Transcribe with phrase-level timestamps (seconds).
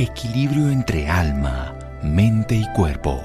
[0.00, 3.20] Equilibrio entre alma, mente y cuerpo.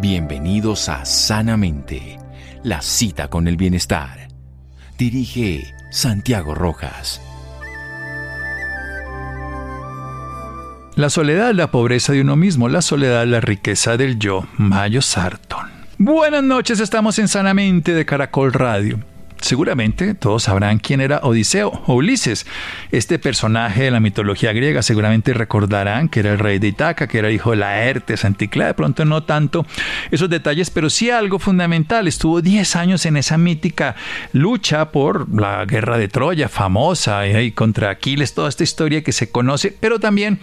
[0.00, 2.18] Bienvenidos a Sanamente,
[2.62, 4.28] la cita con el bienestar.
[4.98, 7.22] Dirige Santiago Rojas.
[10.94, 14.44] La soledad, la pobreza de uno mismo, la soledad, la riqueza del yo.
[14.58, 15.70] Mayo Sarton.
[15.96, 18.98] Buenas noches, estamos en Sanamente de Caracol Radio.
[19.42, 22.46] Seguramente todos sabrán quién era Odiseo o Ulises.
[22.92, 27.18] Este personaje de la mitología griega seguramente recordarán que era el rey de Itaca, que
[27.18, 29.66] era hijo de Laertes, Anticlea, de pronto no tanto
[30.12, 32.06] esos detalles, pero sí algo fundamental.
[32.06, 33.96] Estuvo 10 años en esa mítica
[34.32, 39.32] lucha por la guerra de Troya, famosa, y contra Aquiles, toda esta historia que se
[39.32, 40.38] conoce, pero también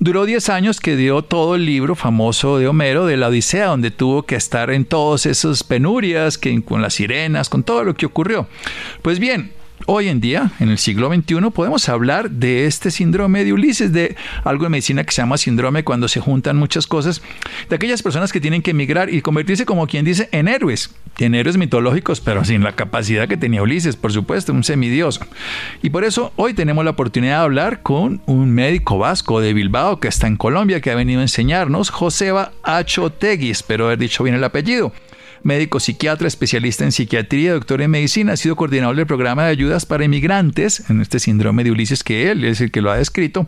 [0.00, 3.92] duró 10 años que dio todo el libro famoso de Homero de la Odisea, donde
[3.92, 8.31] tuvo que estar en todas esas penurias, con las sirenas, con todo lo que ocurrió
[9.02, 9.52] pues bien,
[9.86, 14.16] Hoy en día, en el siglo XXI, podemos hablar de este síndrome de Ulises, de
[14.44, 17.20] algo de medicina que se llama síndrome cuando se juntan muchas cosas,
[17.68, 21.34] de aquellas personas que tienen que emigrar y convertirse, como quien dice, en héroes, en
[21.34, 25.26] héroes mitológicos, pero sin la capacidad que tenía Ulises, por supuesto, un semidioso.
[25.82, 29.98] Y por eso hoy tenemos la oportunidad de hablar con un médico vasco de Bilbao
[29.98, 34.36] que está en Colombia, que ha venido a enseñarnos, Joseba Achotegui, espero haber dicho bien
[34.36, 34.92] el apellido
[35.42, 39.86] médico psiquiatra, especialista en psiquiatría, doctor en medicina, ha sido coordinador del programa de ayudas
[39.86, 43.46] para inmigrantes en este síndrome de Ulises que él es el que lo ha descrito.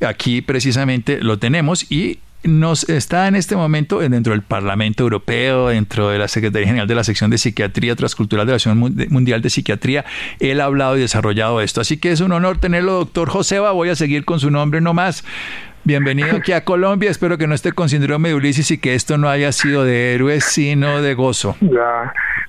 [0.00, 6.10] Aquí precisamente lo tenemos y nos está en este momento dentro del Parlamento Europeo, dentro
[6.10, 9.50] de la Secretaría General de la Sección de Psiquiatría Transcultural de la Asociación Mundial de
[9.50, 10.04] Psiquiatría.
[10.38, 11.80] Él ha hablado y desarrollado esto.
[11.80, 13.72] Así que es un honor tenerlo, doctor Joseba.
[13.72, 15.24] Voy a seguir con su nombre nomás.
[15.86, 17.12] Bienvenido aquí a Colombia.
[17.12, 20.16] Espero que no esté con síndrome de Ulises y que esto no haya sido de
[20.16, 21.56] héroes, sino de gozo.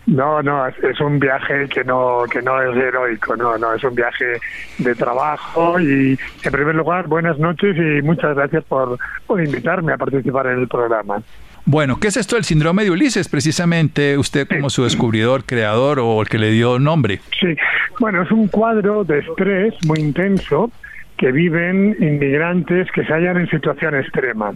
[0.08, 3.94] No, no, es un viaje que no que no es heroico, no, no, es un
[3.94, 4.40] viaje
[4.80, 9.98] de trabajo y en primer lugar, buenas noches y muchas gracias por, por invitarme a
[9.98, 11.22] participar en el programa.
[11.64, 13.30] Bueno, ¿qué es esto del síndrome de Ulises?
[13.30, 17.20] Precisamente usted como su descubridor, creador o el que le dio nombre.
[17.40, 17.56] Sí,
[18.00, 20.72] bueno, es un cuadro de estrés muy intenso
[21.18, 24.54] que viven inmigrantes que se hallan en situación extrema.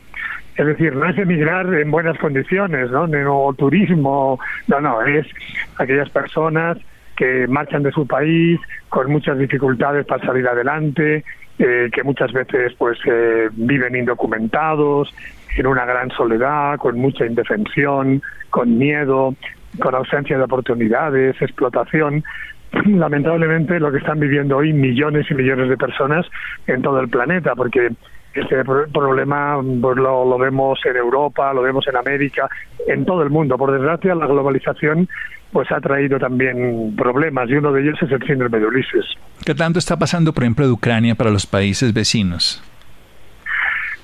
[0.55, 3.07] Es decir, no es emigrar en buenas condiciones, ¿no?
[3.45, 5.25] O turismo, no, no, es
[5.77, 6.77] aquellas personas
[7.15, 11.23] que marchan de su país con muchas dificultades para salir adelante,
[11.59, 15.13] eh, que muchas veces pues eh, viven indocumentados,
[15.57, 19.35] en una gran soledad, con mucha indefensión, con miedo,
[19.79, 22.23] con ausencia de oportunidades, explotación
[22.85, 26.25] lamentablemente lo que están viviendo hoy millones y millones de personas
[26.67, 27.89] en todo el planeta, porque
[28.33, 32.49] este problema pues, lo, vemos en Europa, lo vemos en América,
[32.87, 33.57] en todo el mundo.
[33.57, 35.09] Por desgracia, la globalización
[35.51, 39.05] pues ha traído también problemas y uno de ellos es el síndrome de Ulises.
[39.45, 42.63] ¿Qué tanto está pasando, por ejemplo, de Ucrania para los países vecinos?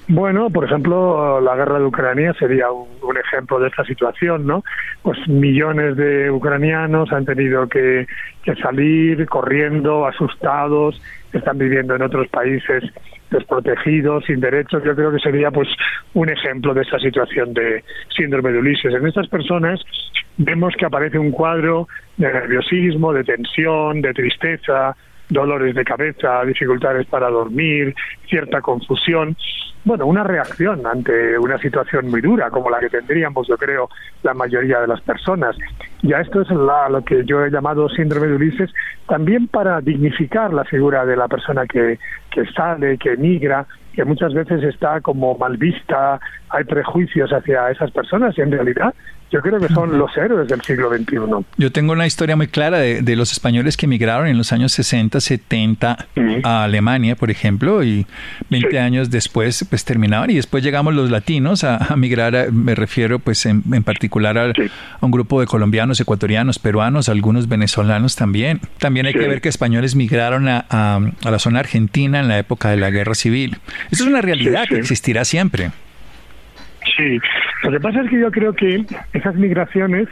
[0.10, 4.64] Bueno, por ejemplo, la guerra de Ucrania sería un, ejemplo de esta situación, ¿no?
[5.02, 8.08] Pues millones de ucranianos han tenido que,
[8.62, 11.02] salir corriendo, asustados,
[11.34, 12.84] están viviendo en otros países
[13.30, 14.82] desprotegidos, sin derechos.
[14.86, 15.68] Yo creo que sería pues
[16.14, 17.84] un ejemplo de esta situación de
[18.16, 18.94] síndrome de Ulises.
[18.94, 19.82] En estas personas
[20.38, 24.96] vemos que aparece un cuadro de nerviosismo, de tensión, de tristeza,
[25.28, 27.94] dolores de cabeza, dificultades para dormir,
[28.30, 29.36] cierta confusión
[29.88, 33.90] bueno, una reacción ante una situación muy dura como la que tendríamos, yo creo,
[34.24, 35.56] la mayoría de las personas.
[36.04, 38.70] Ya esto es lo que yo he llamado síndrome de Ulises,
[39.08, 42.00] también para dignificar la figura de la persona que,
[42.30, 43.66] que sale, que emigra,
[43.98, 46.20] que muchas veces está como mal vista,
[46.50, 48.94] hay prejuicios hacia esas personas y en realidad
[49.32, 51.18] yo creo que son los héroes del siglo XXI.
[51.58, 55.20] Yo tengo una historia muy clara de, los españoles que emigraron en los años 60,
[55.20, 55.98] 70
[56.44, 58.06] a Alemania, por ejemplo, y
[58.50, 63.46] 20 años después pues terminaron y después llegamos los latinos a, migrar, me refiero pues
[63.46, 64.54] en, particular a,
[65.02, 68.60] un grupo de colombianos, ecuatorianos, peruanos, algunos venezolanos también.
[68.80, 71.00] También hay que ver que españoles migraron a, a,
[71.30, 73.58] la zona argentina en la época de la guerra civil.
[73.92, 75.72] Eso es una realidad que existirá siempre.
[76.96, 77.20] Sí,
[77.64, 80.08] lo que pasa es que yo creo que esas migraciones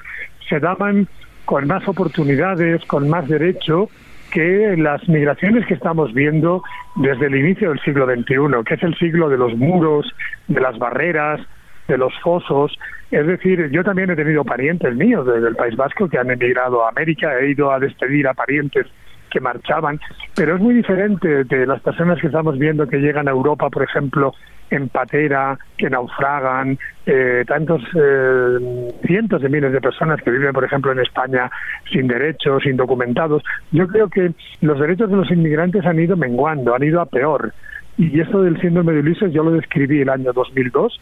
[0.50, 1.08] se daban
[1.46, 3.90] con más oportunidades, con más derecho
[4.36, 6.62] que las migraciones que estamos viendo
[6.96, 10.14] desde el inicio del siglo XXI, que es el siglo de los muros,
[10.50, 11.40] de las barreras,
[11.88, 12.78] de los fosos.
[13.12, 16.84] Es decir, yo también he tenido parientes míos desde el País Vasco que han emigrado
[16.84, 18.88] a América, he ido a despedir a parientes
[19.36, 20.00] que marchaban,
[20.34, 23.84] pero es muy diferente de las personas que estamos viendo que llegan a Europa, por
[23.84, 24.34] ejemplo,
[24.70, 30.64] en patera, que naufragan, eh, tantos eh, cientos de miles de personas que viven, por
[30.64, 31.52] ejemplo, en España
[31.92, 33.44] sin derechos, indocumentados.
[33.74, 37.54] Yo creo que los derechos de los inmigrantes han ido menguando, han ido a peor.
[37.98, 41.00] Y esto del síndrome de Ulises yo lo describí el año 2002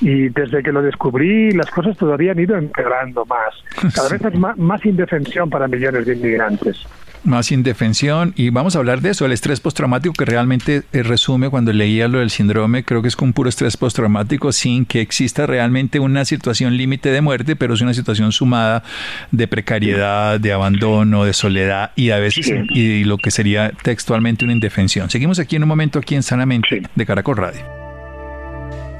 [0.00, 3.54] y desde que lo descubrí las cosas todavía han ido empeorando más.
[3.94, 6.86] Cada vez hay más indefensión para millones de inmigrantes
[7.24, 11.50] más indefensión y vamos a hablar de eso, el estrés postraumático que realmente eh, resume
[11.50, 15.46] cuando leía lo del síndrome, creo que es un puro estrés postraumático sin que exista
[15.46, 18.82] realmente una situación límite de muerte, pero es una situación sumada
[19.30, 24.52] de precariedad, de abandono, de soledad y a veces y lo que sería textualmente una
[24.52, 25.10] indefensión.
[25.10, 27.62] Seguimos aquí en un momento aquí en Sanamente de Caracol Radio.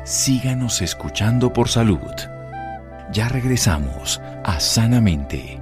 [0.05, 2.01] Síganos escuchando por salud.
[3.13, 5.62] Ya regresamos a Sanamente.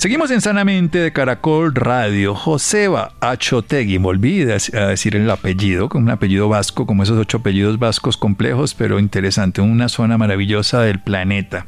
[0.00, 2.34] Seguimos en Sanamente de Caracol Radio.
[2.34, 7.36] Joseba Achotegui, me olvidé a decir el apellido, con un apellido vasco, como esos ocho
[7.36, 11.66] apellidos vascos complejos, pero interesante, una zona maravillosa del planeta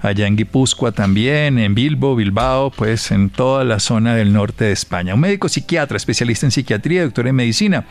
[0.00, 4.72] allá en Guipúzcoa también, en Bilbo, Bilbao, pues en toda la zona del norte de
[4.72, 5.14] España.
[5.14, 7.84] Un médico psiquiatra, especialista en psiquiatría, doctor en medicina,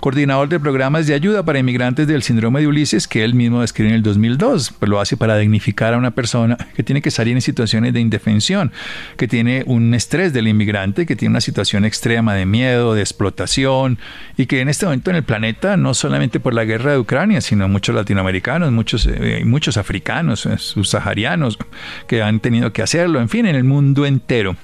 [0.00, 3.90] coordinador de programas de ayuda para inmigrantes del síndrome de Ulises, que él mismo describe
[3.90, 7.34] en el 2002, pues lo hace para dignificar a una persona que tiene que salir
[7.34, 8.72] en situaciones de indefensión,
[9.20, 13.98] que tiene un estrés del inmigrante, que tiene una situación extrema de miedo, de explotación,
[14.38, 17.42] y que en este momento en el planeta, no solamente por la guerra de Ucrania,
[17.42, 21.58] sino muchos latinoamericanos, muchos, eh, muchos africanos, eh, subsaharianos,
[22.06, 24.56] que han tenido que hacerlo, en fin, en el mundo entero.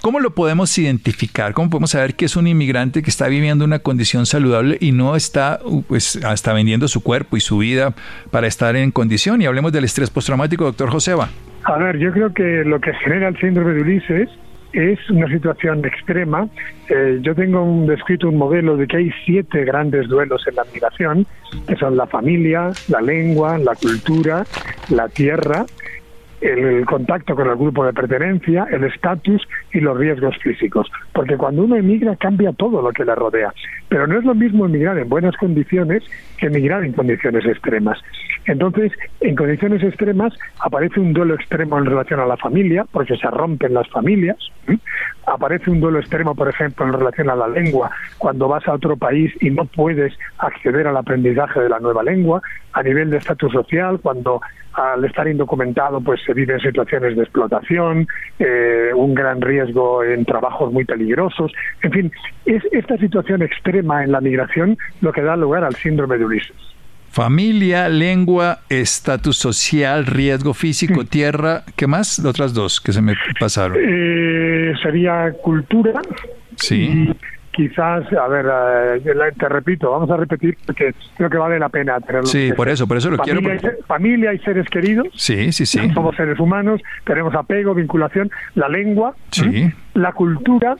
[0.00, 1.52] ¿Cómo lo podemos identificar?
[1.52, 5.14] ¿Cómo podemos saber que es un inmigrante que está viviendo una condición saludable y no
[5.14, 7.94] está pues, hasta vendiendo su cuerpo y su vida
[8.32, 9.42] para estar en condición?
[9.42, 11.30] Y hablemos del estrés postraumático, doctor Joseba.
[11.64, 14.28] A ver, yo creo que lo que genera el síndrome de Ulises
[14.72, 16.48] es una situación extrema.
[16.88, 20.64] Eh, yo tengo un, descrito un modelo de que hay siete grandes duelos en la
[20.64, 21.26] migración,
[21.66, 24.46] que son la familia, la lengua, la cultura,
[24.88, 25.66] la tierra
[26.42, 30.90] el contacto con el grupo de pertenencia, el estatus y los riesgos físicos.
[31.12, 33.54] Porque cuando uno emigra cambia todo lo que le rodea.
[33.88, 36.02] Pero no es lo mismo emigrar en buenas condiciones
[36.38, 37.98] que emigrar en condiciones extremas.
[38.46, 43.30] Entonces, en condiciones extremas aparece un duelo extremo en relación a la familia, porque se
[43.30, 44.36] rompen las familias.
[45.26, 48.96] Aparece un duelo extremo, por ejemplo, en relación a la lengua, cuando vas a otro
[48.96, 52.42] país y no puedes acceder al aprendizaje de la nueva lengua.
[52.72, 54.40] A nivel de estatus social, cuando
[54.72, 58.06] al estar indocumentado pues se viven situaciones de explotación,
[58.38, 61.52] eh, un gran riesgo en trabajos muy peligrosos.
[61.82, 62.12] En fin,
[62.46, 66.71] es esta situación extrema en la migración lo que da lugar al síndrome de Ulises.
[67.12, 72.18] Familia, lengua, estatus social, riesgo físico, tierra, ¿qué más?
[72.18, 73.76] Las otras dos que se me pasaron.
[73.78, 76.00] Eh, sería cultura.
[76.56, 77.14] Sí
[77.52, 78.46] quizás, a ver,
[79.04, 82.26] eh, te repito, vamos a repetir porque creo que vale la pena tenerlo.
[82.26, 83.40] Sí, por eso, por eso lo quiero.
[83.86, 85.08] familia y seres queridos.
[85.14, 85.90] Sí, sí, sí.
[85.92, 89.70] Somos seres humanos, tenemos apego, vinculación, la lengua, sí.
[89.94, 90.76] la cultura,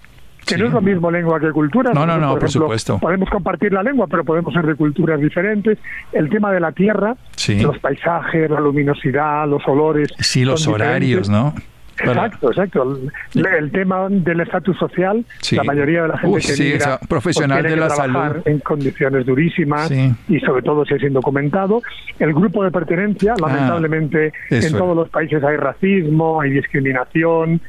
[0.47, 1.93] que no es lo mismo lengua que cultura.
[1.93, 2.99] No, no, no, por, supuesto.
[2.99, 5.79] Podemos compartir la lengua, pero podemos ser de culturas diferentes.
[6.13, 7.17] El tema de la tierra,
[7.61, 10.09] los paisajes, la luminosidad, los olores.
[10.19, 11.55] Sí, los horarios, ¿no?
[11.99, 12.99] Exacto, exacto.
[13.35, 16.75] El, tema del estatus social, la mayoría de la gente que sí,
[17.09, 21.83] profesional de la salud en condiciones durísimas y sobre todo si es indocumentado.
[22.19, 27.61] El grupo de pertenencia, ah, lamentablemente, en todos los países hay racismo, hay discriminación,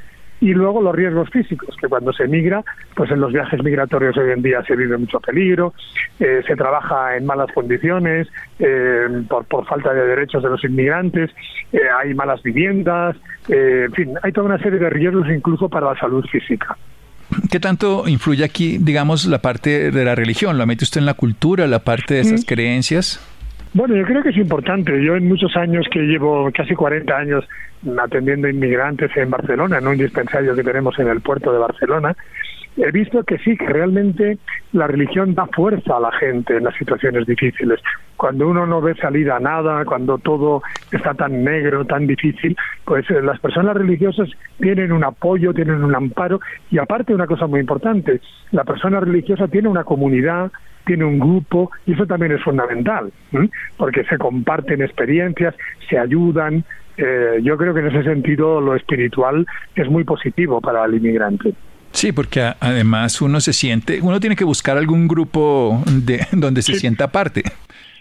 [0.43, 4.31] y luego los riesgos físicos, que cuando se migra, pues en los viajes migratorios hoy
[4.31, 5.73] en día se vive mucho peligro,
[6.19, 8.27] eh, se trabaja en malas condiciones
[8.59, 11.31] eh, por, por falta de derechos de los inmigrantes,
[11.71, 13.15] eh, hay malas viviendas,
[13.47, 16.77] en fin, hay toda una serie de riesgos incluso para la salud física.
[17.50, 20.57] ¿Qué tanto influye aquí, digamos, la parte de la religión?
[20.57, 23.21] ¿Lo mete usted en la cultura, la parte de esas creencias?
[23.74, 25.03] Bueno, yo creo que es importante.
[25.03, 27.46] Yo en muchos años que llevo, casi 40 años
[28.00, 32.15] atendiendo inmigrantes en Barcelona, en un dispensario que tenemos en el puerto de Barcelona,
[32.77, 34.38] he visto que sí, que realmente
[34.72, 37.80] la religión da fuerza a la gente en las situaciones difíciles.
[38.18, 40.62] Cuando uno no ve salida a nada, cuando todo
[40.92, 45.96] está tan negro, tan difícil, pues eh, las personas religiosas tienen un apoyo, tienen un
[45.96, 46.39] amparo
[46.72, 50.51] y aparte una cosa muy importante, la persona religiosa tiene una comunidad,
[50.86, 53.12] tiene un grupo y eso también es fundamental,
[53.77, 55.56] porque se comparten experiencias,
[55.89, 56.63] se ayudan.
[56.98, 61.53] Eh, yo creo que en ese sentido lo espiritual es muy positivo para el inmigrante.
[61.93, 66.77] Sí, porque además uno se siente, uno tiene que buscar algún grupo de donde se
[66.77, 67.43] sienta parte.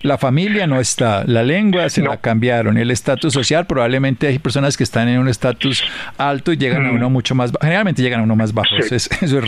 [0.03, 4.77] La familia no está, la lengua se la cambiaron, el estatus social probablemente hay personas
[4.77, 5.85] que están en un estatus
[6.19, 6.97] alto y llegan a mm.
[6.97, 9.41] uno mucho más, generalmente llegan a uno más bajo, eso es, eso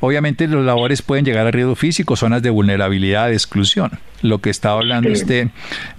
[0.00, 3.90] Obviamente los labores pueden llegar a riesgo físico, zonas de vulnerabilidad, de exclusión.
[4.20, 5.48] Lo que estaba hablando usted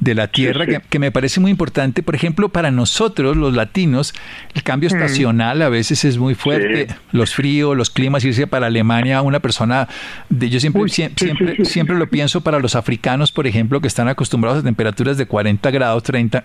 [0.01, 4.13] de la tierra, que, me parece muy importante, por ejemplo, para nosotros los latinos,
[4.55, 4.95] el cambio mm.
[4.95, 9.87] estacional a veces es muy fuerte, los fríos, los climas, irse para Alemania, una persona,
[10.27, 14.59] de, yo siempre, siempre, siempre lo pienso para los africanos, por ejemplo, que están acostumbrados
[14.59, 16.43] a temperaturas de 40 grados, 30,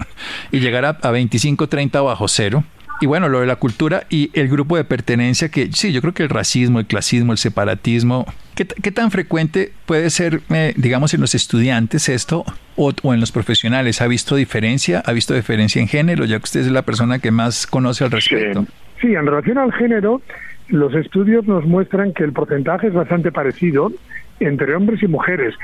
[0.51, 2.65] y llegar a, a 25, 30 bajo cero
[3.01, 6.15] y bueno, lo de la cultura y el grupo de pertenencia, que sí, yo creo
[6.15, 11.21] que el racismo, el clasismo, el separatismo, ¿qué, tan frecuente puede ser, eh, digamos, en
[11.21, 12.45] los estudiantes esto
[12.77, 14.01] o, en los profesionales?
[14.01, 15.03] ¿Ha visto diferencia?
[15.05, 16.25] ¿Ha visto diferencia en género?
[16.25, 18.65] Ya que usted es la persona que más conoce al respecto.
[19.01, 20.23] sí en relación al género,
[20.69, 23.93] los estudios nos muestran que el porcentaje es bastante parecido
[24.41, 25.55] entre hombres y mujeres.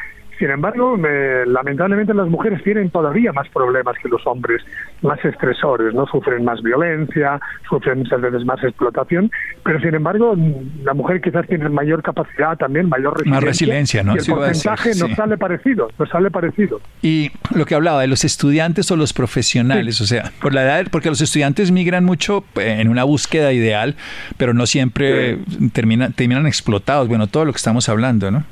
[0.41, 4.63] Sin embargo, lamentablemente las mujeres tienen todavía más problemas que los hombres,
[5.03, 9.31] más estresores, no sufren más violencia, sufren muchas veces más explotación,
[9.63, 10.35] pero sin embargo
[10.83, 13.35] la mujer quizás tiene mayor capacidad también, mayor resiliencia.
[13.35, 14.15] Más resiliencia, ¿no?
[14.15, 16.81] Y el porcentaje nos sale parecido, nos sale parecido.
[17.03, 20.87] Y lo que hablaba de los estudiantes o los profesionales, o sea, por la edad,
[20.91, 23.95] porque los estudiantes migran mucho eh, en una búsqueda ideal,
[24.39, 25.37] pero no siempre
[25.75, 27.09] terminan, terminan explotados.
[27.09, 28.45] Bueno, todo lo que estamos hablando, ¿no?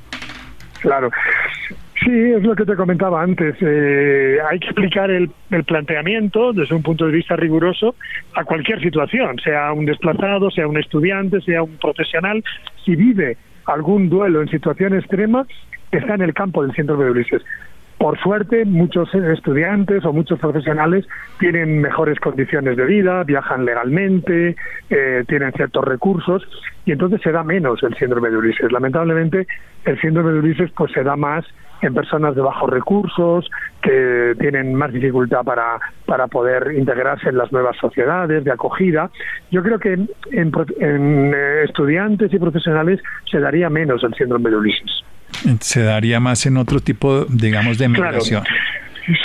[0.81, 1.11] Claro.
[2.05, 3.57] Sí, es lo que te comentaba antes.
[3.61, 5.31] Eh, hay que explicar el,
[5.67, 7.97] planteamiento desde un punto de vista riguroso
[8.35, 12.45] a cualquier situación, sea un desplazado, sea un estudiante, sea un profesional.
[12.85, 15.45] Si vive algún duelo en situación extrema,
[15.91, 17.43] está en el campo del síndrome de Ulises.
[17.99, 21.05] Por suerte, muchos estudiantes o muchos profesionales
[21.41, 24.55] tienen mejores condiciones de vida, viajan legalmente,
[24.89, 26.49] eh, tienen ciertos recursos
[26.85, 28.71] y entonces se da menos el síndrome de Ulises.
[28.71, 29.49] Lamentablemente,
[29.85, 31.45] el síndrome de Ulises pues se da más
[31.83, 33.51] en personas de bajos recursos,
[33.83, 39.11] que tienen más dificultad para, para poder integrarse en las nuevas sociedades de acogida.
[39.51, 43.01] Yo creo que en, en eh, estudiantes y profesionales
[43.31, 45.05] se daría menos el síndrome de Ulises.
[45.61, 48.45] Se daría más en otro tipo, digamos, de migración.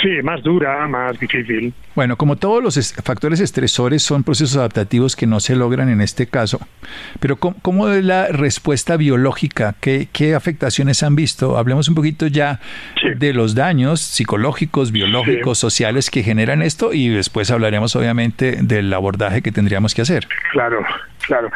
[0.02, 1.74] Sí, más dura, más difícil.
[1.94, 6.26] Bueno, como todos los factores estresores son procesos adaptativos que no se logran en este
[6.26, 6.58] caso,
[7.20, 9.74] pero ¿cómo, es la respuesta biológica?
[9.80, 11.58] ¿Qué, afectaciones han visto?
[11.58, 12.60] Hablemos un poquito ya
[13.16, 19.42] de los daños psicológicos, biológicos, sociales que generan esto y después hablaremos obviamente del abordaje
[19.42, 20.26] que tendríamos que hacer.
[20.52, 20.82] Claro,
[21.26, 21.50] claro.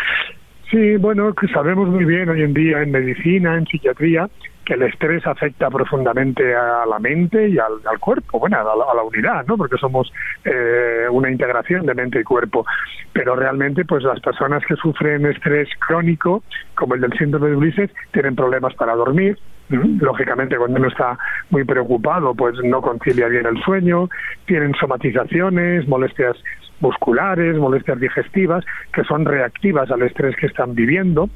[0.71, 4.29] Sí, bueno, sabemos muy bien hoy en día en medicina, en psiquiatría,
[4.67, 9.47] que el estrés afecta profundamente a la mente y al, cuerpo, bueno, a la, unidad,
[9.47, 9.57] ¿no?
[9.57, 10.13] Porque somos
[10.45, 12.67] eh, una integración de mente y cuerpo.
[13.15, 16.43] Pero realmente, pues las personas que sufren estrés crónico,
[16.75, 19.39] como el del síndrome de Ulises, tienen problemas para dormir,
[19.71, 21.19] lógicamente cuando uno está
[21.51, 24.09] muy preocupado pues no concilia bien el sueño,
[24.47, 26.37] tienen somatizaciones, molestias
[26.81, 31.29] musculares, molestias digestivas, que son reactivas al estrés que están viviendo.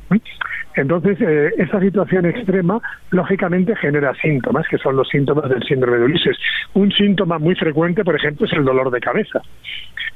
[0.74, 2.80] Entonces, eh, esa situación extrema,
[3.10, 6.36] lógicamente, genera síntomas, que son los síntomas del síndrome de Ulises.
[6.74, 9.40] Un síntoma muy frecuente, por ejemplo, es el dolor de cabeza.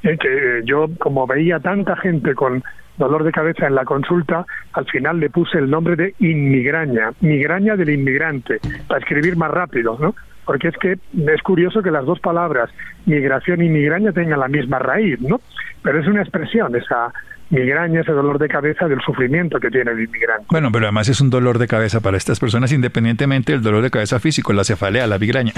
[0.03, 2.63] Eh, que yo, como veía tanta gente con
[2.97, 7.75] dolor de cabeza en la consulta, al final le puse el nombre de inmigraña, migraña
[7.75, 10.15] del inmigrante, para escribir más rápido, ¿no?
[10.47, 12.71] Porque es que es curioso que las dos palabras
[13.05, 15.41] migración y migraña tengan la misma raíz, ¿no?
[15.83, 17.13] Pero es una expresión, esa
[17.49, 20.45] migraña, ese dolor de cabeza del sufrimiento que tiene el inmigrante.
[20.49, 23.89] Bueno, pero además es un dolor de cabeza para estas personas independientemente del dolor de
[23.89, 25.53] cabeza físico, la cefalea, la migraña.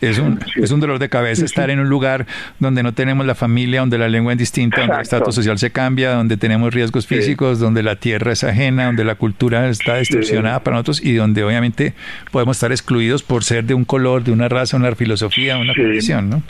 [0.00, 2.26] Es un, es un dolor de cabeza estar en un lugar
[2.58, 5.70] donde no tenemos la familia, donde la lengua es distinta, donde el estatus social se
[5.70, 10.60] cambia, donde tenemos riesgos físicos, donde la tierra es ajena, donde la cultura está distorsionada
[10.60, 11.94] para nosotros y donde obviamente
[12.30, 16.30] podemos estar excluidos por ser de un color, de una raza, una filosofía, una condición,
[16.30, 16.42] ¿no?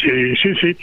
[0.00, 0.76] Sí, sí, sí.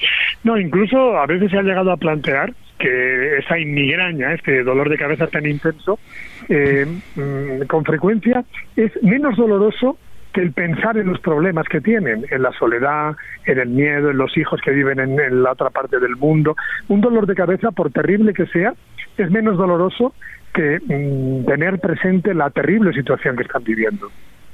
[0.44, 4.98] No, incluso a veces se ha llegado a plantear que esa inmigraña, este dolor de
[4.98, 6.00] cabeza tan intenso,
[6.48, 8.44] eh, mm, con frecuencia
[8.76, 9.98] es menos doloroso
[10.34, 14.18] que el pensar en los problemas que tienen, en la soledad, en el miedo, en
[14.18, 16.56] los hijos que viven en, la otra parte del mundo.
[16.88, 18.74] Un dolor de cabeza, por terrible que sea,
[19.18, 20.14] es menos doloroso
[20.54, 24.10] que mm, tener presente la terrible situación que están viviendo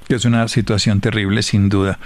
[0.06, 2.00] que es una situación terrible, sin duda.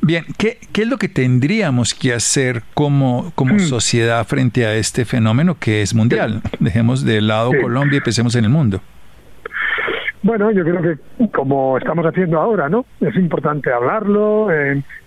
[0.00, 3.60] Bien, ¿qué, qué es lo que tendríamos que hacer como, como hmm.
[3.60, 6.42] sociedad frente a este fenómeno que es mundial?
[6.60, 8.82] Dejemos de lado Colombia y pensemos en el mundo.
[10.24, 12.86] Bueno, yo creo que como estamos haciendo ahora, ¿no?
[12.98, 14.48] Es importante hablarlo,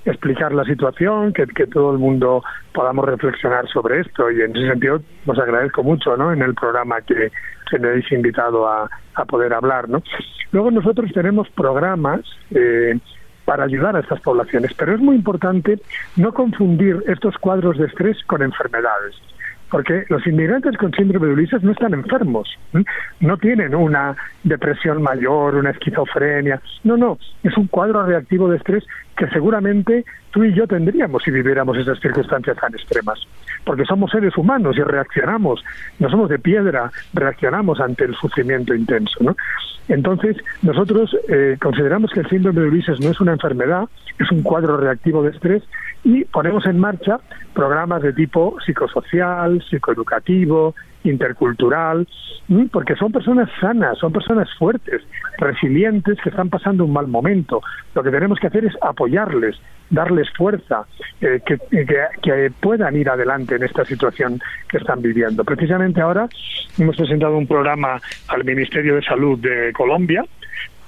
[0.05, 4.67] explicar la situación, que, que, todo el mundo podamos reflexionar sobre esto y en ese
[4.67, 6.31] sentido os agradezco mucho, ¿no?
[6.31, 7.31] En el programa que,
[7.67, 10.03] que me habéis invitado a, a poder hablar, ¿no?
[10.51, 12.21] Luego nosotros tenemos programas
[12.51, 12.99] eh,
[13.43, 14.71] para ayudar a estas poblaciones.
[14.75, 15.79] Pero es muy importante
[16.15, 19.15] no confundir estos cuadros de estrés con enfermedades
[19.69, 22.47] porque los inmigrantes con síndrome de Ulises no están enfermos,
[23.19, 28.83] no tienen una depresión mayor, una esquizofrenia, no, no, es un cuadro reactivo de estrés
[29.17, 33.19] que seguramente tú y yo tendríamos si viviéramos esas circunstancias tan extremas,
[33.65, 35.63] porque somos seres humanos y reaccionamos,
[35.99, 39.19] no somos de piedra, reaccionamos ante el sufrimiento intenso.
[39.21, 39.35] ¿no?
[39.87, 43.85] Entonces, nosotros eh, consideramos que el síndrome de Ulises no es una enfermedad,
[44.19, 45.63] es un cuadro reactivo de estrés
[46.03, 47.19] y ponemos en marcha
[47.53, 52.07] programas de tipo psicosocial, psicoeducativo, intercultural,
[52.71, 55.01] porque son personas sanas, son personas fuertes,
[55.37, 57.61] resilientes, que están pasando un mal momento.
[57.95, 59.57] Lo que tenemos que hacer es apoyarles,
[59.89, 60.85] darles fuerza,
[61.21, 61.57] eh, que,
[62.21, 64.39] que, puedan ir adelante en esta situación
[64.69, 65.43] que están viviendo.
[65.43, 66.27] Precisamente ahora
[66.77, 70.23] hemos presentado un programa al Ministerio de Salud de Colombia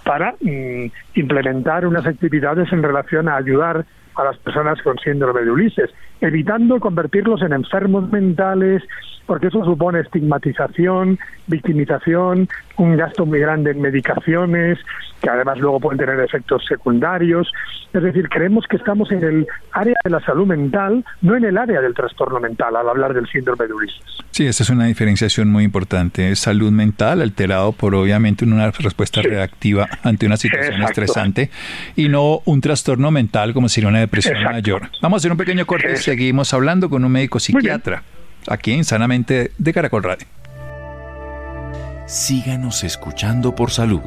[0.04, 0.86] para mm,
[1.16, 3.86] implementar unas actividades en relación a ayudar
[4.20, 5.90] a las personas con síndrome de Ulises,
[6.22, 8.84] evitando convertirlos en enfermos mentales,
[9.26, 14.80] porque eso supone estigmatización, victimización, un gasto muy grande en medicaciones,
[15.22, 17.52] que además luego pueden tener efectos secundarios.
[17.94, 21.58] Es decir, creemos que estamos en el área de la salud mental, no en el
[21.58, 24.04] área del trastorno mental, al hablar del síndrome de Ulises.
[24.32, 26.32] Sí, esa es una diferenciación muy importante.
[26.32, 31.50] Es salud mental alterado por obviamente una respuesta reactiva ante una situación estresante
[31.96, 34.90] y no un trastorno mental como sería una depresión mayor.
[35.02, 38.02] Vamos a hacer un pequeño corte seguimos hablando con un médico psiquiatra
[38.48, 40.26] aquí en Sanamente de Caracol Radio.
[42.08, 44.02] Síganos escuchando por salud.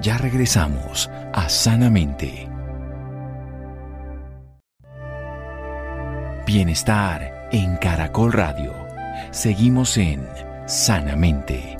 [0.00, 2.48] Ya regresamos a Sanamente.
[6.46, 8.72] Bienestar en Caracol Radio.
[9.32, 10.26] Seguimos en
[10.64, 11.76] Sanamente.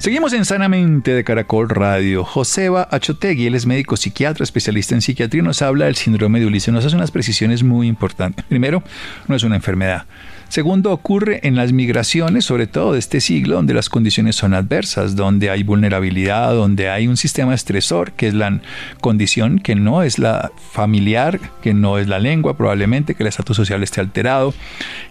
[0.00, 2.24] Seguimos en Sanamente de Caracol Radio.
[2.24, 6.72] Joseba Achotegui, él es médico psiquiatra, especialista en psiquiatría, nos habla del síndrome de Ulises.
[6.72, 8.42] Nos hace unas precisiones muy importantes.
[8.46, 8.82] Primero,
[9.28, 10.06] no es una enfermedad.
[10.50, 15.14] Segundo, ocurre en las migraciones, sobre todo de este siglo, donde las condiciones son adversas,
[15.14, 18.60] donde hay vulnerabilidad, donde hay un sistema estresor, que es la
[19.00, 23.58] condición que no es la familiar, que no es la lengua probablemente, que el estatus
[23.58, 24.52] social esté alterado,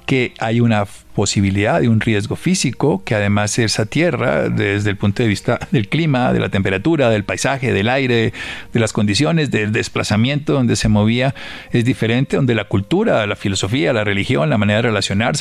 [0.06, 0.86] que hay una
[1.20, 5.90] posibilidad de un riesgo físico, que además esa tierra, desde el punto de vista del
[5.90, 8.32] clima, de la temperatura, del paisaje, del aire,
[8.72, 11.36] de las condiciones, del desplazamiento donde se movía,
[11.72, 14.94] es diferente, donde la cultura, la filosofía, la religión, la manera de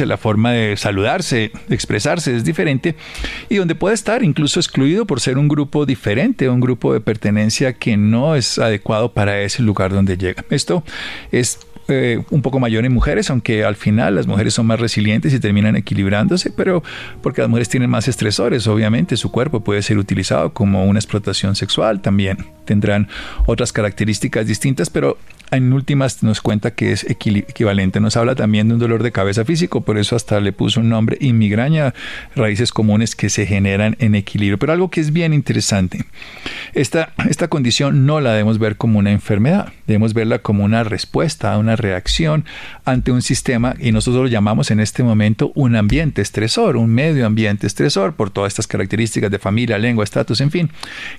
[0.07, 2.95] la forma de saludarse, de expresarse es diferente,
[3.49, 7.73] y donde puede estar incluso excluido por ser un grupo diferente, un grupo de pertenencia
[7.73, 10.45] que no es adecuado para ese lugar donde llega.
[10.51, 10.85] Esto
[11.33, 11.59] es
[11.91, 15.41] eh, un poco mayor en mujeres, aunque al final las mujeres son más resilientes y
[15.41, 16.83] terminan equilibrándose, pero
[17.23, 21.57] porque las mujeres tienen más estresores, obviamente su cuerpo puede ser utilizado como una explotación
[21.57, 23.09] sexual, también tendrán
[23.47, 25.17] otras características distintas, pero
[25.51, 28.01] en últimas nos cuenta que es equivalente.
[28.01, 30.89] Nos habla también de un dolor de cabeza físico, por eso hasta le puso un
[30.89, 31.95] nombre y migraña,
[32.35, 34.59] raíces comunes que se generan en equilibrio.
[34.59, 36.05] Pero algo que es bien interesante,
[36.75, 41.57] esta, esta condición no la debemos ver como una enfermedad, debemos verla como una respuesta,
[41.59, 42.45] una reacción
[42.85, 47.27] ante un sistema y nosotros lo llamamos en este momento un ambiente estresor, un medio
[47.27, 50.71] ambiente estresor por todas estas características de familia, lengua, estatus, en fin,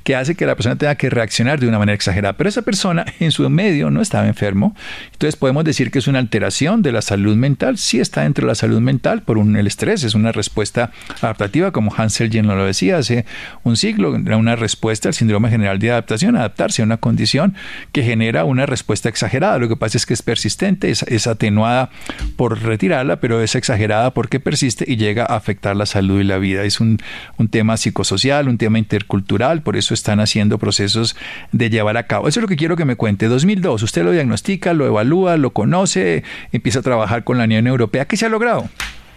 [0.03, 2.37] que hace que la persona tenga que reaccionar de una manera exagerada.
[2.37, 4.75] Pero esa persona en su medio no está enfermo.
[5.11, 7.77] Entonces podemos decir que es una alteración de la salud mental.
[7.77, 11.71] Sí está dentro de la salud mental por un, el estrés, es una respuesta adaptativa,
[11.71, 13.25] como Hansel Jen lo decía hace
[13.63, 17.55] un siglo, era una respuesta al síndrome general de adaptación, adaptarse a una condición
[17.91, 19.57] que genera una respuesta exagerada.
[19.57, 21.89] Lo que pasa es que es persistente, es, atenuada
[22.35, 26.37] por retirarla, pero es exagerada porque persiste y llega a afectar la salud y la
[26.37, 26.63] vida.
[26.63, 26.99] Es un,
[27.37, 31.15] un tema psicosocial, un tema intercultural, por eso están haciendo procesos
[31.51, 32.27] de llevar a cabo.
[32.27, 33.27] Eso es lo que quiero que me cuente.
[33.27, 37.67] 2002, usted lo lo diagnostica, lo evalúa, lo conoce, empieza a trabajar con la Unión
[37.67, 38.05] Europea.
[38.05, 38.63] ¿Qué se ha logrado?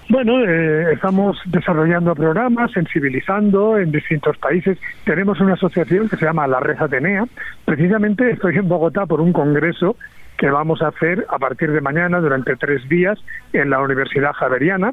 [0.08, 4.78] Bueno, eh, estamos desarrollando programas, sensibilizando en distintos países.
[5.04, 7.24] Tenemos una asociación que se llama La Red Atenea.
[7.64, 9.96] Precisamente estoy en Bogotá por un congreso
[10.36, 13.18] que vamos a hacer a partir de mañana durante tres días
[13.52, 14.92] en la Universidad Javeriana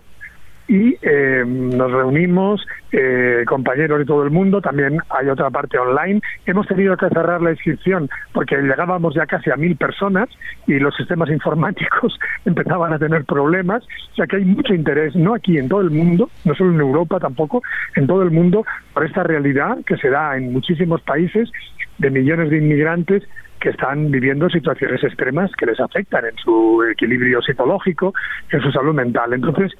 [0.69, 6.21] y eh, nos reunimos eh, compañeros de todo el mundo, también hay otra parte online.
[6.45, 10.29] Hemos tenido que cerrar la inscripción porque llegábamos ya casi a mil personas
[10.67, 15.33] y los sistemas informáticos empezaban a tener problemas, o sea que hay mucho interés, no
[15.33, 17.63] aquí, en todo el mundo, no solo en Europa tampoco,
[17.95, 21.51] en todo el mundo, por esta realidad que se da en muchísimos países
[21.97, 23.23] de millones de inmigrantes
[23.59, 28.13] que están viviendo situaciones extremas que les afectan en su equilibrio psicológico,
[28.51, 29.33] en su salud mental.
[29.33, 29.73] Entonces,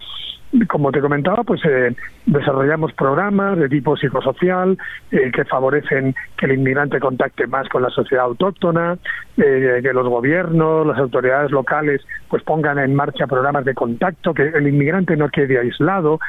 [0.67, 4.77] como te comentaba, pues eh, desarrollamos programas de tipo psicosocial
[5.11, 8.97] eh, que favorecen que el inmigrante contacte más con la sociedad autóctona,
[9.37, 14.47] eh, que los gobiernos, las autoridades locales, pues pongan en marcha programas de contacto, que
[14.47, 16.19] el inmigrante no quede aislado,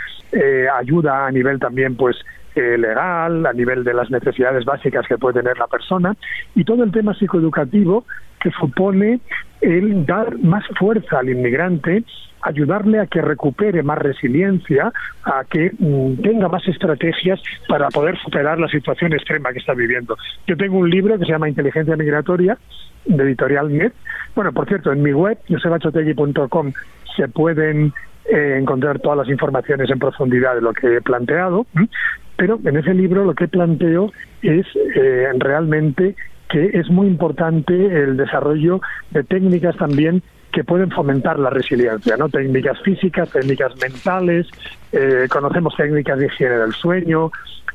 [0.78, 2.16] ayuda a nivel también, pues
[2.54, 6.14] legal, a nivel de las necesidades básicas que puede tener la persona,
[6.54, 8.04] y todo el tema psicoeducativo
[8.40, 9.20] que supone
[9.60, 12.04] el dar más fuerza al inmigrante
[12.42, 14.92] ayudarle a que recupere más resiliencia,
[15.24, 20.16] a que mm, tenga más estrategias para poder superar la situación extrema que está viviendo.
[20.46, 22.58] Yo tengo un libro que se llama Inteligencia Migratoria,
[23.06, 23.92] de Editorial Net.
[24.34, 26.72] Bueno, por cierto, en mi web, josebachotegui.com,
[27.16, 27.92] se pueden
[28.26, 31.66] eh, encontrar todas las informaciones en profundidad de lo que he planteado,
[32.36, 36.14] pero en ese libro lo que planteo es eh, realmente
[36.48, 42.28] que es muy importante el desarrollo de técnicas también que pueden fomentar la resiliencia, ¿no?
[42.28, 44.46] Técnicas físicas, técnicas mentales,
[44.92, 47.30] eh, conocemos técnicas de higiene del sueño,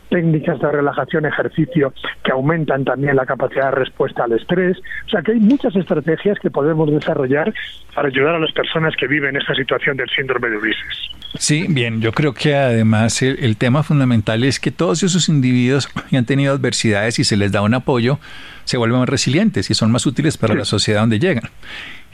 [0.10, 4.78] técnicas de relajación, ejercicio que aumentan también la capacidad de respuesta al estrés.
[5.08, 7.54] O sea que hay muchas estrategias que podemos desarrollar
[7.94, 11.10] para ayudar a las personas que viven esta situación del síndrome de Ulises.
[11.38, 15.88] Sí, bien, yo creo que además el, el tema fundamental es que todos esos individuos
[15.88, 18.20] que han tenido adversidades y se les da un apoyo,
[18.64, 21.50] se vuelven más resilientes y son más útiles para la sociedad donde llegan.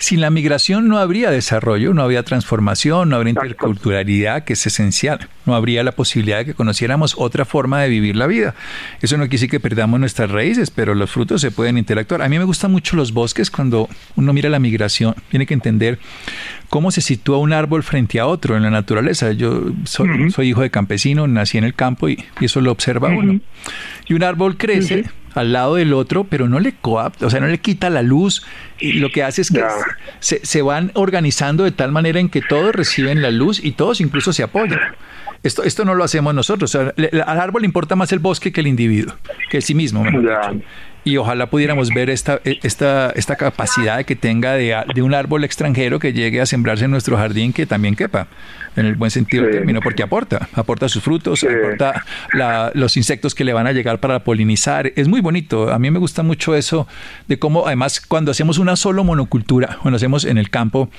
[0.01, 5.29] Sin la migración no habría desarrollo, no habría transformación, no habría interculturalidad, que es esencial.
[5.45, 8.55] No habría la posibilidad de que conociéramos otra forma de vivir la vida.
[9.03, 12.23] Eso no quiere decir que perdamos nuestras raíces, pero los frutos se pueden interactuar.
[12.23, 15.13] A mí me gustan mucho los bosques cuando uno mira la migración.
[15.29, 15.99] Tiene que entender
[16.71, 19.33] cómo se sitúa un árbol frente a otro en la naturaleza.
[19.33, 23.39] Yo soy, hijo de campesino, nací en el campo y, eso lo observa uno.
[24.07, 27.47] Y un árbol crece al lado del otro, pero no le coapta, o sea, no
[27.47, 28.43] le quita la luz.
[28.79, 29.63] Y lo que hace es que
[30.19, 34.01] se, se, van organizando de tal manera en que todos reciben la luz y todos
[34.01, 34.79] incluso se apoyan.
[35.43, 36.75] Esto, esto no lo hacemos nosotros.
[36.75, 36.95] al
[37.39, 39.15] árbol le importa más el bosque que el individuo,
[39.49, 40.03] que el sí mismo.
[41.03, 45.97] Y ojalá pudiéramos ver esta, esta, esta capacidad que tenga de, de un árbol extranjero
[45.97, 48.27] que llegue a sembrarse en nuestro jardín que también quepa
[48.75, 52.03] en el buen sentido del término, porque aporta, aporta sus frutos, aporta
[52.73, 54.91] los insectos que le van a llegar para polinizar.
[54.95, 55.71] Es muy bonito.
[55.71, 56.87] A mí me gusta mucho eso
[57.27, 60.89] de cómo, además, cuando hacemos una solo monocultura, cuando hacemos en el campo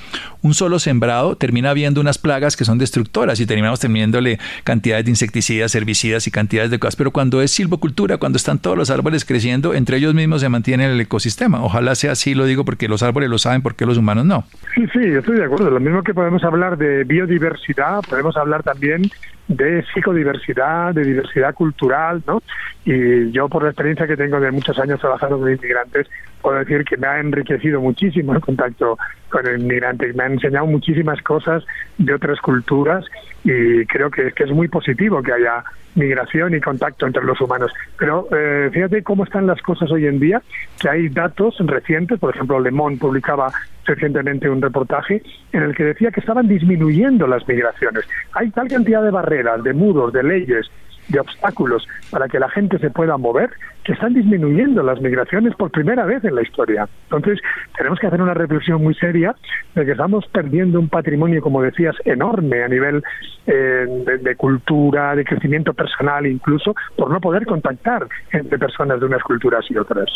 [0.42, 5.10] un solo sembrado, termina habiendo unas plagas que son destructoras y terminamos teniéndole cantidades de
[5.10, 6.96] insecticidas, herbicidas y cantidades de cosas.
[6.96, 10.86] Pero cuando es silvocultura, cuando están todos los árboles creciendo, entre ellos mismos se mantiene
[10.86, 11.62] el ecosistema.
[11.62, 14.44] Ojalá sea así, lo digo porque los árboles lo saben, porque los humanos no.
[14.74, 15.70] Sí, sí, estoy de acuerdo.
[15.70, 17.61] Lo mismo que podemos hablar de biodiversidad
[18.02, 19.10] podemos hablar también
[19.56, 22.42] de psicodiversidad, de diversidad cultural, ¿no?
[22.84, 26.08] Y yo por la experiencia que tengo de muchos años trabajando con inmigrantes,
[26.40, 30.66] puedo decir que me ha enriquecido muchísimo el contacto con el inmigrante, me ha enseñado
[30.66, 31.64] muchísimas cosas
[31.98, 33.04] de otras culturas
[33.44, 37.72] y creo que, que es muy positivo que haya migración y contacto entre los humanos.
[37.98, 40.42] Pero eh, fíjate cómo están las cosas hoy en día,
[40.80, 43.52] que hay datos recientes, por ejemplo, Le Monde publicaba
[43.84, 48.04] recientemente un reportaje en el que decía que estaban disminuyendo las migraciones.
[48.32, 50.70] Hay tal cantidad de barreras, de muros, de leyes,
[51.08, 53.50] de obstáculos para que la gente se pueda mover,
[53.84, 56.88] que están disminuyendo las migraciones por primera vez en la historia.
[57.04, 57.40] Entonces,
[57.76, 59.34] tenemos que hacer una reflexión muy seria
[59.74, 63.02] de que estamos perdiendo un patrimonio, como decías, enorme a nivel
[63.46, 63.86] eh,
[64.22, 69.64] de, cultura, de crecimiento personal incluso, por no poder contactar entre personas de unas culturas
[69.70, 70.08] y otras.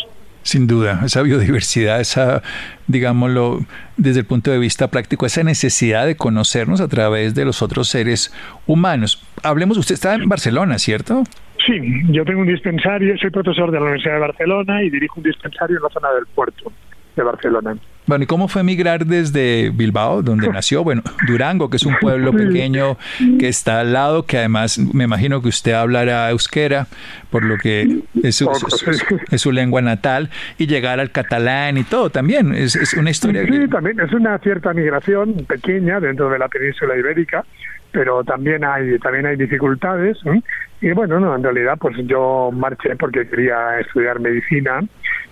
[0.47, 2.41] Sin duda, esa biodiversidad, esa,
[2.87, 3.59] digámoslo,
[3.97, 7.89] desde el punto de vista práctico, esa necesidad de conocernos a través de los otros
[7.89, 8.33] seres
[8.65, 9.21] humanos.
[9.43, 11.25] Hablemos, usted está en Barcelona, ¿cierto?
[11.65, 11.73] Sí,
[12.11, 15.75] yo tengo un dispensario, soy profesor de la Universidad de Barcelona y dirijo un dispensario
[15.75, 16.71] en la zona del puerto
[17.17, 17.75] de Barcelona.
[18.07, 20.83] Bueno, ¿y cómo fue emigrar desde Bilbao, donde nació?
[20.83, 22.97] Bueno, Durango, que es un pueblo pequeño
[23.37, 26.87] que está al lado, que además me imagino que usted hablará euskera,
[27.29, 32.53] por lo que es su, lengua natal, y llegar al catalán y todo también.
[32.53, 33.43] Es, es una historia.
[33.45, 37.43] Sí, también es una cierta migración pequeña dentro de la península ibérica
[37.91, 40.17] pero también hay también hay dificultades
[40.81, 44.81] y bueno no en realidad pues yo marché porque quería estudiar medicina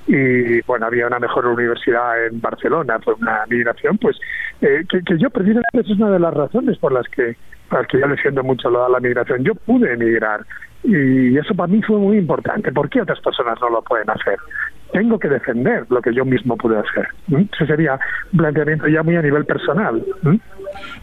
[0.08, 4.18] y bueno había una mejor universidad en Barcelona fue una migración pues
[4.62, 7.36] eh, que, que, yo precisamente es una de las razones por las que
[7.70, 10.46] por las que yo defiendo mucho la, la migración yo pude emigrar
[10.84, 14.38] y eso para mí fue muy importante ¿por qué otras personas no lo pueden hacer?
[14.94, 17.08] Tengo que defender lo que yo mismo pude hacer.
[17.28, 18.00] Ese sería
[18.32, 20.04] un planteamiento ya muy a nivel personal.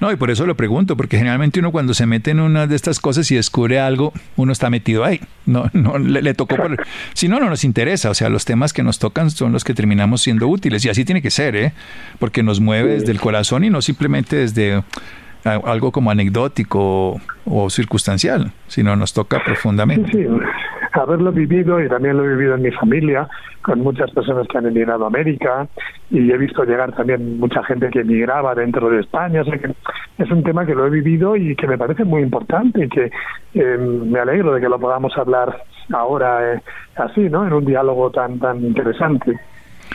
[0.01, 2.75] No, y por eso lo pregunto, porque generalmente uno cuando se mete en una de
[2.75, 5.21] estas cosas y descubre algo, uno está metido ahí.
[5.47, 6.77] No, no le, tocó por...
[7.15, 8.11] Si no, no nos interesa.
[8.11, 10.85] O sea, los temas que nos tocan son los que terminamos siendo útiles.
[10.85, 11.73] Y así tiene que ser, ¿eh?
[12.19, 14.83] Porque nos mueve desde el corazón y no simplemente desde
[15.45, 20.11] algo como anecdótico o circunstancial, sino nos toca profundamente.
[20.13, 20.29] Sí, sí,
[20.93, 23.29] haberlo vivido y también lo he vivido en mi familia,
[23.63, 25.67] con muchas personas que han emigrado a América
[26.11, 29.43] y he visto llegar también mucha gente que emigraba dentro de España.
[30.19, 33.11] es un tema que lo he vivido y que me parece muy importante y que
[33.55, 36.63] eh, me alegro de que lo podamos hablar ahora eh,
[36.97, 37.47] así, ¿no?
[37.47, 39.39] En un diálogo tan, tan interesante.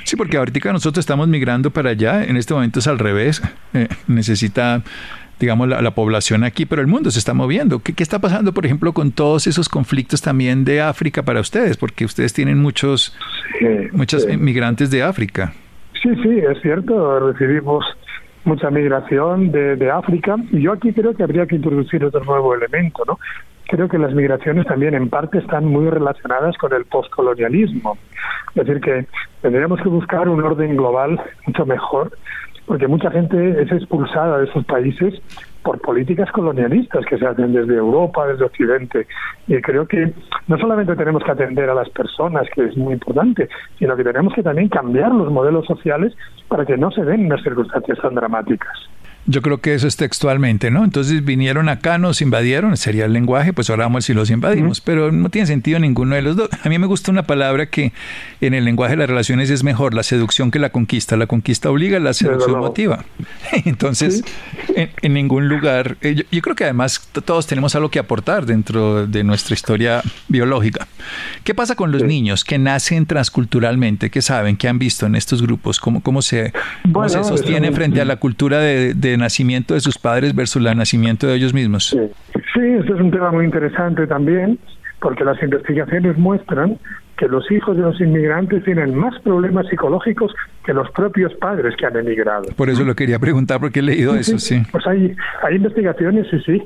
[0.04, 3.42] Sí, porque ahorita nosotros estamos migrando para allá, en este momento es al revés,
[3.74, 4.84] eh, necesita
[5.40, 7.80] digamos, la, población aquí, pero el mundo se está moviendo.
[7.80, 11.78] ¿Qué, está pasando, por ejemplo, con todos esos conflictos también de África para ustedes?
[11.78, 13.16] Porque ustedes tienen muchos,
[13.92, 15.54] muchos inmigrantes de África.
[16.02, 17.32] Sí, sí, es cierto.
[17.32, 17.86] Recibimos
[18.46, 22.56] mucha migración de, de África y yo aquí creo que habría que introducir otro nuevo
[22.56, 23.20] elemento, ¿no?
[23.70, 27.98] Creo que las migraciones también en parte están muy relacionadas con el postcolonialismo.
[28.56, 29.06] Es decir, que
[29.42, 32.18] tendríamos que buscar un orden global mucho mejor
[32.68, 35.16] porque mucha gente es expulsada de esos países
[35.64, 39.08] por políticas colonialistas que se hacen desde Europa, desde Occidente.
[39.48, 40.14] Y creo que
[40.48, 43.50] no solamente tenemos que atender a las personas, que es muy importante,
[43.80, 46.14] sino que tenemos que también cambiar los modelos sociales
[46.50, 48.78] para que no se den unas circunstancias tan dramáticas.
[49.30, 50.86] Yo creo que eso es textualmente, ¿no?
[50.86, 55.12] Entonces vinieron acá, nos invadieron, sería el lenguaje, pues ahora vamos si los invadimos, pero
[55.12, 56.50] no tiene sentido ninguno de los dos.
[56.64, 57.92] A mí me gusta una palabra que
[58.40, 61.18] en el lenguaje de las relaciones es mejor, la seducción que la conquista.
[61.18, 63.04] La conquista obliga, la seducción motiva.
[63.66, 64.24] Entonces,
[64.76, 69.26] en, ningún lugar, eh, yo, creo que además todos tenemos algo que aportar dentro de
[69.26, 70.88] nuestra historia biológica.
[71.44, 75.42] ¿Qué pasa con los niños que nacen transculturalmente, que saben, que han visto en estos
[75.42, 76.54] grupos, cómo, cómo se,
[76.94, 81.28] cómo se sostienen frente a la cultura de nacimiento de sus padres versus el nacimiento
[81.28, 81.90] de ellos mismos.
[81.90, 82.00] Sí.
[82.54, 84.60] sí, este es un tema muy interesante también,
[85.00, 86.78] porque las investigaciones muestran
[87.18, 91.86] que los hijos de los inmigrantes tienen más problemas psicológicos que los propios padres que
[91.86, 92.44] han emigrado.
[92.56, 94.62] Por eso lo quería preguntar, porque he leído eso, sí.
[94.72, 96.64] Pues hay, hay investigaciones, sí, sí,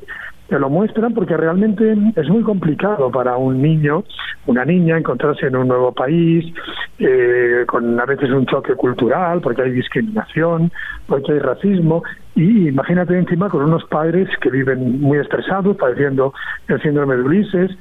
[0.52, 4.04] que lo muestran porque realmente es muy complicado para un niño,
[4.48, 6.54] una niña, encontrarse en un nuevo país,
[7.00, 10.70] eh, con a veces un choque cultural, porque hay discriminación,
[11.08, 12.04] porque hay racismo,
[12.36, 16.34] y imagínate encima con unos padres que viven muy estresados, padeciendo
[16.68, 17.72] el síndrome de Ulises,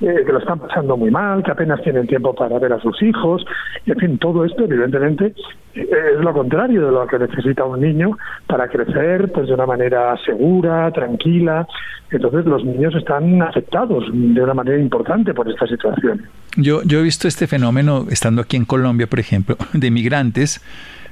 [0.00, 3.02] eh, que lo están pasando muy mal, que apenas tienen tiempo para ver a sus
[3.02, 3.44] hijos,
[3.84, 5.34] en fin, todo esto evidentemente
[5.74, 8.16] eh, es lo contrario de lo que necesita un niño
[8.46, 11.66] para crecer pues de una manera segura, tranquila.
[12.10, 16.22] Entonces los niños están afectados de una manera importante por esta situación.
[16.56, 20.62] Yo, yo he visto este fenómeno estando aquí en Colombia, por ejemplo, de migrantes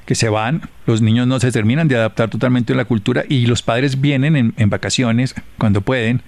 [0.06, 3.46] que se van, los niños no se terminan de adaptar totalmente a la cultura y
[3.46, 6.22] los padres vienen en, en vacaciones cuando pueden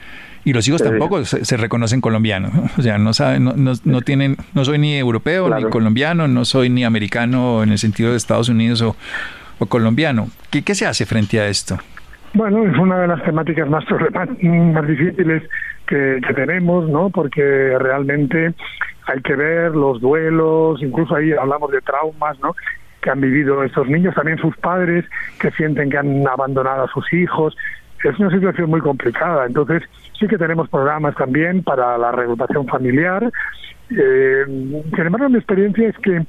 [0.44, 3.52] y los hijos tampoco se, reconocen colombianos, o sea, no saben, no,
[3.84, 8.12] no, tienen, no soy ni europeo ni colombiano, no soy ni americano en el sentido
[8.12, 8.96] de Estados Unidos o,
[9.66, 10.28] colombiano.
[10.50, 11.76] ¿Qué, ¿Qué se hace frente a esto?
[12.32, 13.84] Bueno, es una de las temáticas más
[14.42, 15.42] más difíciles
[15.86, 17.10] que, que, tenemos, ¿no?
[17.10, 18.54] Porque realmente
[19.06, 22.54] hay que ver los duelos, incluso ahí hablamos de traumas, ¿no?
[23.08, 25.06] Que han vivido estos niños, también sus padres
[25.40, 27.56] que sienten que han abandonado a sus hijos.
[28.04, 29.46] Es una situación muy complicada.
[29.46, 29.82] Entonces,
[30.18, 33.30] Sí que tenemos programas también para la reagrupación familiar.
[33.90, 36.26] Eh, sin embargo, mi experiencia es que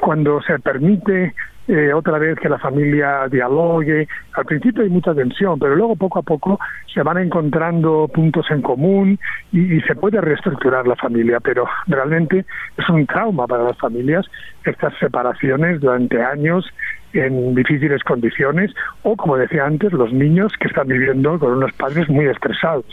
[0.00, 1.34] cuando se permite
[1.70, 4.08] eh, otra vez que la familia dialogue.
[4.34, 6.58] Al principio hay mucha tensión, pero luego poco a poco
[6.92, 9.18] se van encontrando puntos en común
[9.52, 12.44] y, y, se puede reestructurar la familia, pero realmente
[12.76, 14.26] es un trauma para las familias
[14.64, 16.66] estas separaciones durante años
[17.12, 22.08] en difíciles condiciones o, como decía antes, los niños que están viviendo con unos padres
[22.08, 22.84] muy estresados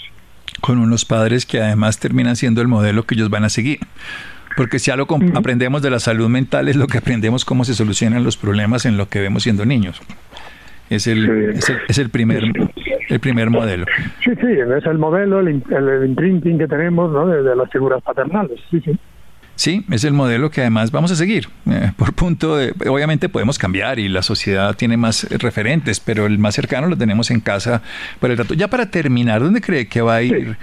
[0.62, 3.80] con unos padres que además terminan siendo el modelo que ellos van a seguir.
[4.58, 8.24] Porque si algo aprendemos de la salud mental es lo que aprendemos cómo se solucionan
[8.24, 10.02] los problemas en lo que vemos siendo niños.
[10.90, 11.54] Es el,
[11.88, 12.44] es el, primer
[13.10, 13.86] el primer modelo.
[14.24, 17.28] Sí, sí, es el modelo, el, el imprinting que tenemos ¿no?
[17.28, 18.60] de, de las figuras paternales.
[18.72, 18.98] Sí, sí.
[19.54, 21.50] Sí, es el modelo que además vamos a seguir.
[21.70, 26.38] Eh, por punto de, obviamente podemos cambiar y la sociedad tiene más referentes, pero el
[26.38, 27.82] más cercano lo tenemos en casa
[28.20, 28.54] por el rato.
[28.54, 30.58] Ya para terminar, ¿dónde cree que va a ir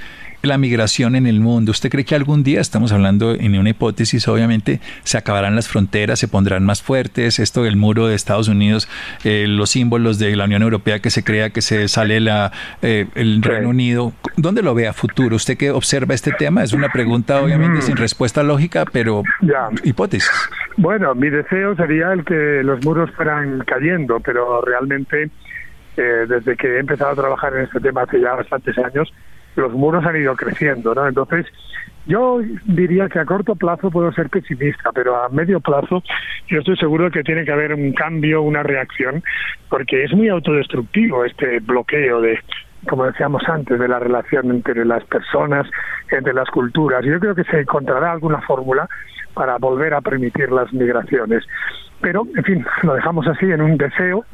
[0.46, 1.70] la migración en el mundo.
[1.70, 6.18] ¿Usted cree que algún día, estamos hablando en una hipótesis, obviamente, se acabarán las fronteras,
[6.18, 8.88] se pondrán más fuertes, esto del muro de Estados Unidos,
[9.24, 12.52] eh, los símbolos de la Unión Europea que se crea que se sale la,
[12.82, 14.12] eh, el Reino Unido?
[14.36, 15.36] ¿Dónde lo ve a futuro?
[15.36, 16.62] ¿Usted que observa este tema?
[16.62, 17.82] Es una pregunta obviamente mm.
[17.82, 19.22] sin respuesta lógica, pero
[19.84, 20.30] hipótesis.
[20.76, 25.30] Bueno, mi deseo sería el que los muros fueran cayendo, pero realmente
[25.96, 29.12] eh, desde que he empezado a trabajar en este tema hace ya bastantes años,
[29.56, 31.06] los muros han ido creciendo, ¿no?
[31.06, 31.46] Entonces,
[32.06, 36.02] yo diría que a corto plazo puedo ser pesimista, pero a medio plazo
[36.48, 39.22] yo estoy seguro de que tiene que haber un cambio, una reacción,
[39.70, 42.38] porque es muy autodestructivo este bloqueo de,
[42.88, 45.66] como decíamos antes, de la relación entre las personas,
[46.10, 47.04] entre las culturas.
[47.04, 48.86] Yo creo que se encontrará alguna fórmula
[49.32, 51.44] para volver a permitir las migraciones.
[52.00, 54.24] Pero, en fin, lo dejamos así en un deseo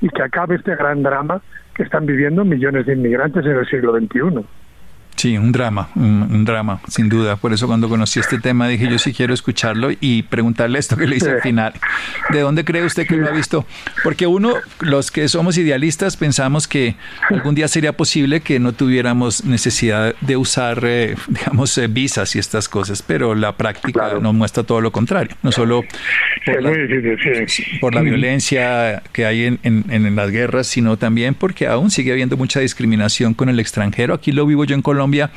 [0.00, 1.42] y que acabe este gran drama
[1.74, 4.44] que están viviendo millones de inmigrantes en el siglo XXI.
[5.18, 7.34] Sí, un drama, un, drama, sin duda.
[7.34, 11.08] Por eso cuando conocí este tema dije yo sí quiero escucharlo y preguntarle esto que
[11.08, 11.72] le hice al final.
[12.30, 13.66] ¿De dónde cree usted que lo ha visto?
[14.04, 16.94] Porque uno, los que somos idealistas, pensamos que
[17.30, 22.38] algún día sería posible que no tuviéramos necesidad de usar, eh, digamos, eh, visas y
[22.38, 25.36] estas cosas, pero la práctica nos muestra todo lo contrario.
[25.42, 25.82] No solo
[27.80, 32.36] por, la, violencia que hay en, en las guerras, sino también porque aún sigue habiendo
[32.36, 34.14] mucha discriminación con el extranjero.
[34.14, 35.30] Aquí lo vivo yo en Colombia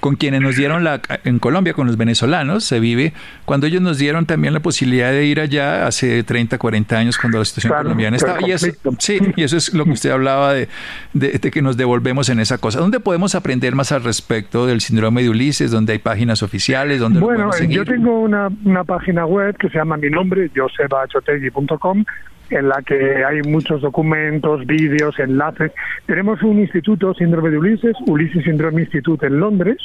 [0.00, 3.12] con quienes nos dieron la, en Colombia, con los venezolanos, se vive,
[3.44, 7.38] cuando ellos nos dieron también la posibilidad de ir allá hace 30, 40 años, cuando
[7.38, 8.38] la situación colombiana estaba.
[8.46, 10.68] Y eso, sí, y eso es lo que usted hablaba de,
[11.12, 12.80] de, que nos devolvemos en esa cosa.
[12.80, 15.70] ¿Dónde podemos aprender más al respecto del síndrome de Ulises?
[15.70, 17.00] ¿Dónde hay páginas oficiales?
[17.00, 22.04] ¿Dónde bueno, yo tengo una, una página web que se llama mi nombre, josebachotegui.com,
[22.50, 25.72] en la que hay muchos documentos, vídeos, enlaces.
[26.06, 29.78] Tenemos un instituto síndrome de Ulises, Ulises Syndrome Institute en Londres,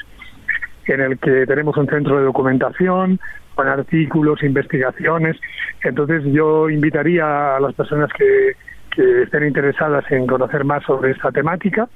[0.86, 3.20] en el que tenemos un centro de documentación
[3.56, 5.38] con artículos, investigaciones.
[5.84, 8.56] Entonces yo invitaría a las personas que,
[9.24, 11.88] estén interesadas en conocer más sobre esta temática,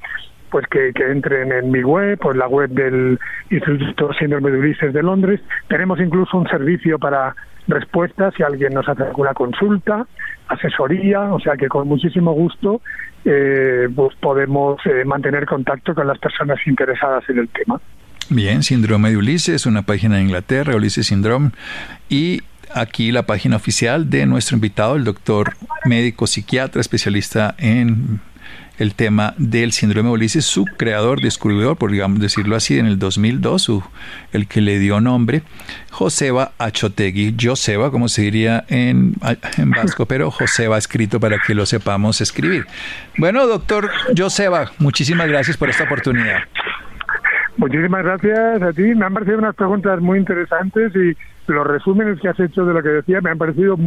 [0.50, 5.04] pues que, entren en mi web en la web del Instituto Síndrome de Ulises de
[5.04, 5.42] Londres.
[5.68, 7.36] Tenemos incluso un servicio para
[7.68, 10.06] respuestas si alguien nos hace alguna consulta,
[10.48, 12.82] asesoría, o sea que con muchísimo gusto
[13.26, 17.80] eh, pues podemos eh, mantener contacto con las personas interesadas en el tema.
[18.30, 21.52] Bien, Síndrome de Ulises, una página de Inglaterra, Ulises Syndrome,
[22.10, 22.42] y
[22.74, 25.54] aquí la página oficial de nuestro invitado, el doctor
[25.86, 28.22] médico psiquiatra, especialista en
[28.80, 33.00] el tema del síndrome de Ulises, su creador, descubridor, por digamos decirlo así, en el
[33.00, 33.72] 2002,
[34.32, 35.44] el que le dio nombre,
[35.92, 39.14] Joseba Achotegui, Joseba, como se diría en,
[39.58, 42.66] en vasco, pero Joseba escrito para que lo sepamos escribir.
[43.18, 46.40] Bueno, doctor Joseba, muchísimas gracias por esta oportunidad.
[47.64, 48.94] Muchísimas gracias a ti.
[48.94, 51.16] Me han parecido unas preguntas muy interesantes y
[51.50, 53.78] los resúmenes que has hecho de lo que decía me han parecido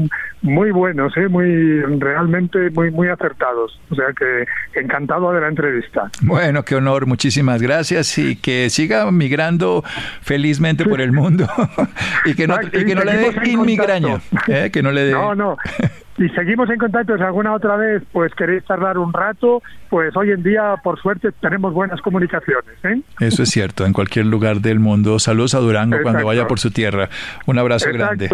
[0.41, 1.29] muy buenos, ¿eh?
[1.29, 3.79] muy realmente muy muy acertados.
[3.91, 4.47] O sea que
[4.81, 6.11] encantado de la entrevista.
[6.23, 9.85] Bueno, qué honor, muchísimas gracias y que siga migrando
[10.23, 11.47] felizmente por el mundo
[12.25, 14.71] y que no, y que no le dé inmigraño, ¿eh?
[14.73, 15.13] que no le dé.
[15.13, 15.59] No, no.
[16.19, 17.17] y seguimos en contacto.
[17.17, 21.31] Si alguna otra vez pues queréis tardar un rato, pues hoy en día, por suerte,
[21.41, 22.85] tenemos buenas comunicaciones.
[22.85, 23.01] ¿eh?
[23.21, 25.19] Eso es cierto, en cualquier lugar del mundo.
[25.19, 27.09] Saludos a Durango cuando vaya por su tierra.
[27.47, 28.31] Un abrazo grande.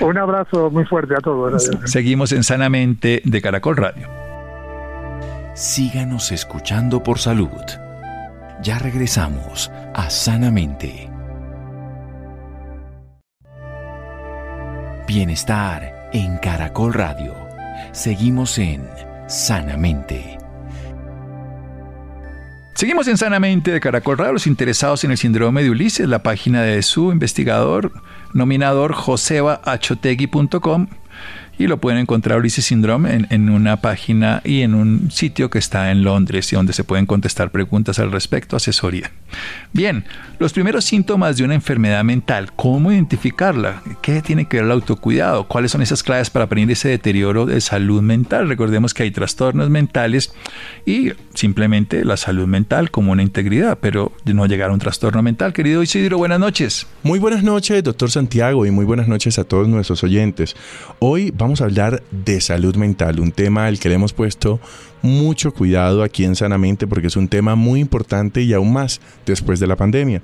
[0.00, 1.70] Un abrazo muy fuerte a todos.
[1.84, 4.08] Seguimos en Sanamente de Caracol Radio.
[5.54, 7.48] Síganos escuchando por salud.
[8.62, 11.10] Ya regresamos a Sanamente.
[15.06, 17.34] Bienestar en Caracol Radio.
[17.92, 18.88] Seguimos en
[19.26, 20.38] Sanamente.
[22.74, 26.62] Seguimos en Sanamente de Caracol Radio, los interesados en el síndrome de Ulises, la página
[26.62, 27.92] de su investigador,
[28.32, 30.86] nominador josebachotegui.com
[31.58, 35.90] y lo pueden encontrar Ulises Syndrome en, una página y en un sitio que está
[35.90, 39.10] en Londres y donde se pueden contestar preguntas al respecto, asesoría.
[39.72, 40.04] Bien,
[40.38, 43.82] los primeros síntomas de una enfermedad mental, ¿cómo identificarla?
[44.00, 45.48] ¿Qué tiene que ver el autocuidado?
[45.48, 48.48] ¿Cuáles son esas claves para prevenir ese deterioro de salud mental?
[48.48, 50.32] Recordemos que hay trastornos mentales
[50.86, 55.52] y simplemente la salud mental como una integridad, pero no llegar a un trastorno mental.
[55.52, 56.86] Querido Isidro, buenas noches.
[57.02, 60.54] Muy buenas noches, doctor Santiago, y muy buenas noches a todos nuestros oyentes.
[61.00, 64.60] Hoy vamos vamos a hablar de salud mental, un tema al que le hemos puesto
[65.00, 69.58] mucho cuidado aquí en Sanamente porque es un tema muy importante y aún más después
[69.58, 70.20] de la pandemia.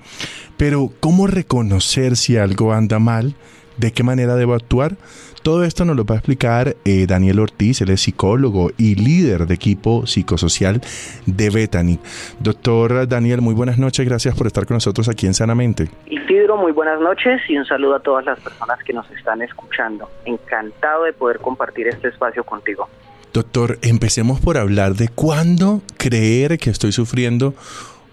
[0.59, 3.37] Pero, ¿cómo reconocer si algo anda mal?
[3.79, 4.99] ¿De qué manera debo actuar?
[5.45, 9.47] Todo esto nos lo va a explicar eh, Daniel Ortiz, él es psicólogo y líder
[9.47, 10.81] de equipo psicosocial
[11.27, 11.99] de Bethany.
[12.41, 15.91] Doctor Daniel, muy buenas noches, gracias por estar con nosotros aquí en Sanamente.
[16.07, 20.09] Isidro, muy buenas noches y un saludo a todas las personas que nos están escuchando.
[20.25, 22.89] Encantado de poder compartir este espacio contigo.
[23.35, 27.53] Doctor, empecemos por hablar de cuándo creer que estoy sufriendo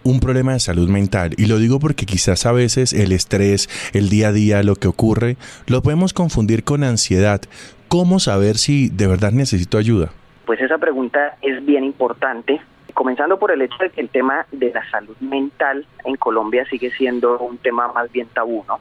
[0.03, 1.31] un problema de salud mental.
[1.37, 4.87] Y lo digo porque quizás a veces el estrés, el día a día, lo que
[4.87, 7.41] ocurre, lo podemos confundir con ansiedad.
[7.87, 10.11] ¿Cómo saber si de verdad necesito ayuda?
[10.45, 12.61] Pues esa pregunta es bien importante.
[12.93, 16.91] Comenzando por el hecho de que el tema de la salud mental en Colombia sigue
[16.91, 18.79] siendo un tema más bien tabú, ¿no?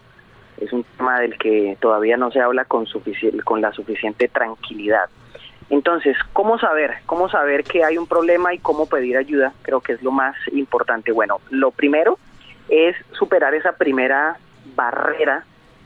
[0.60, 2.86] Es un tema del que todavía no se habla con,
[3.44, 5.08] con la suficiente tranquilidad.
[5.70, 6.96] Entonces, ¿cómo saber?
[7.06, 9.52] ¿Cómo saber que hay un problema y cómo pedir ayuda?
[9.62, 11.12] Creo que es lo más importante.
[11.12, 12.18] Bueno, lo primero
[12.68, 14.36] es superar esa primera
[14.74, 15.44] barrera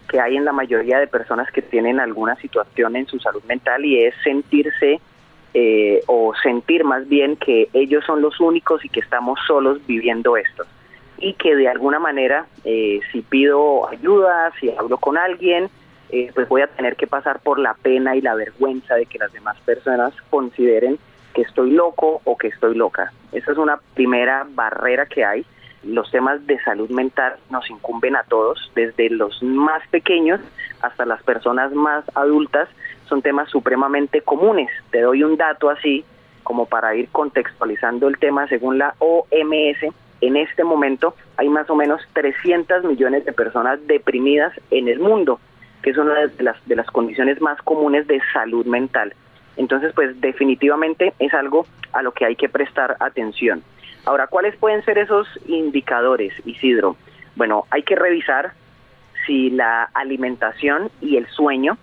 [0.08, 3.84] que hay en la mayoría de personas que tienen alguna situación en su salud mental
[3.84, 5.00] y es sentirse
[5.52, 10.36] eh, o sentir más bien que ellos son los únicos y que estamos solos viviendo
[10.36, 10.64] esto.
[11.18, 15.68] Y que de alguna manera, eh, si pido ayuda, si hablo con alguien,
[16.10, 19.18] eh, pues voy a tener que pasar por la pena y la vergüenza de que
[19.18, 20.98] las demás personas consideren
[21.34, 23.12] que estoy loco o que estoy loca.
[23.32, 25.44] Esa es una primera barrera que hay.
[25.82, 30.40] Los temas de salud mental nos incumben a todos, desde los más pequeños
[30.80, 32.68] hasta las personas más adultas,
[33.06, 34.70] son temas supremamente comunes.
[34.90, 36.04] Te doy un dato así
[36.42, 39.92] como para ir contextualizando el tema según la OMS.
[40.20, 45.38] En este momento hay más o menos 300 millones de personas deprimidas en el mundo
[45.84, 49.12] que es una de las, de las condiciones más comunes de salud mental.
[49.58, 53.62] Entonces, pues definitivamente es algo a lo que hay que prestar atención.
[54.06, 56.96] Ahora, ¿cuáles pueden ser esos indicadores, Isidro?
[57.36, 58.54] Bueno, hay que revisar
[59.26, 61.76] si la alimentación y el sueño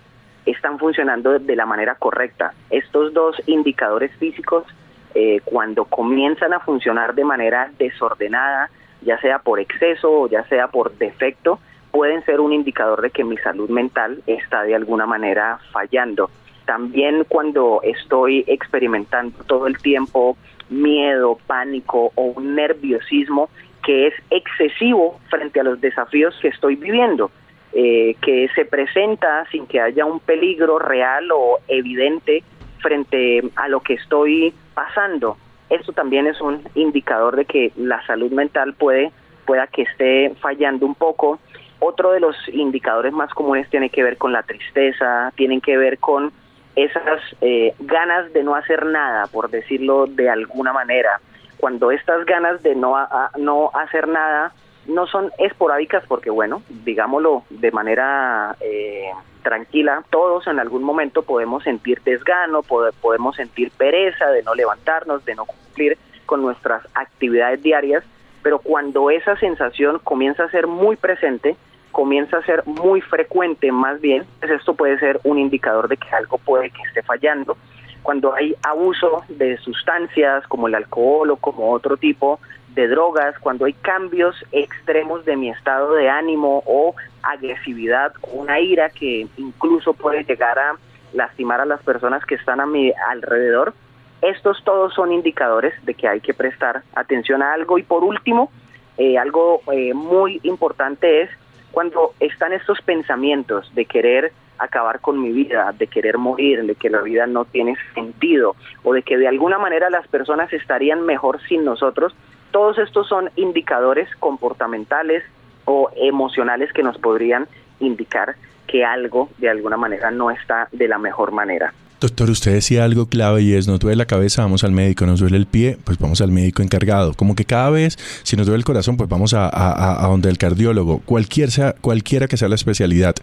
[0.48, 2.54] están funcionando de la manera correcta.
[2.72, 4.66] Estos dos indicadores físicos,
[5.14, 8.72] eh, cuando comienzan a funcionar de manera desordenada,
[9.04, 11.60] ya sea por exceso o ya sea por defecto,
[11.92, 16.30] pueden ser un indicador de que mi salud mental está de alguna manera fallando.
[16.66, 20.38] También cuando estoy experimentando todo el tiempo
[20.70, 23.50] miedo, pánico o un nerviosismo
[23.84, 27.32] que es excesivo frente a los desafíos que estoy viviendo,
[27.74, 32.44] eh, que se presenta sin que haya un peligro real o evidente
[32.80, 35.38] frente a lo que estoy pasando.
[35.70, 39.12] Esto también es un indicador de que la salud mental puede
[39.46, 41.40] pueda que esté fallando un poco
[41.82, 45.98] otro de los indicadores más comunes tiene que ver con la tristeza, tienen que ver
[45.98, 46.32] con
[46.76, 51.20] esas eh, ganas de no hacer nada, por decirlo de alguna manera.
[51.58, 52.96] Cuando estas ganas de no,
[53.38, 54.54] no hacer nada
[54.88, 59.10] no son esporádicas, porque bueno, digámoslo de manera eh,
[59.42, 65.36] tranquila, todos en algún momento podemos sentir desgano, podemos sentir pereza de no levantarnos, de
[65.36, 68.04] no cumplir con nuestras actividades diarias,
[68.44, 71.56] pero cuando esa sensación comienza a ser muy presente,
[71.92, 76.10] comienza a ser muy frecuente más bien, pues esto puede ser un indicador de que
[76.10, 77.58] algo puede que esté fallando.
[78.04, 82.40] Cuando hay abuso de sustancias como el alcohol o como otro tipo
[82.70, 88.90] de drogas, cuando hay cambios extremos de mi estado de ánimo o agresividad, una ira
[88.90, 90.76] que incluso puede llegar a
[91.14, 93.74] lastimar a las personas que están a mi alrededor,
[94.22, 97.78] estos todos son indicadores de que hay que prestar atención a algo.
[97.78, 98.52] Y por último,
[98.98, 101.30] eh, algo eh, muy importante es
[101.72, 106.90] cuando están estos pensamientos de querer acabar con mi vida, de querer morir, de que
[106.90, 111.42] la vida no tiene sentido o de que de alguna manera las personas estarían mejor
[111.48, 112.14] sin nosotros,
[112.52, 115.24] todos estos son indicadores comportamentales
[115.66, 117.48] o emocionales que nos podrían
[117.80, 118.36] indicar
[118.68, 121.74] que algo de alguna manera no está de la mejor manera.
[122.02, 125.20] Doctor, usted decía algo clave y es, nos duele la cabeza, vamos al médico, nos
[125.20, 127.14] duele el pie, pues vamos al médico encargado.
[127.14, 130.98] Como que cada vez, si nos duele el corazón, pues vamos a, donde el cardiólogo,
[131.06, 133.14] cualquier cualquiera que sea la especialidad.